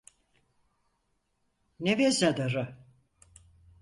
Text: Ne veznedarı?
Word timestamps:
Ne 1.79 1.97
veznedarı? 1.97 2.77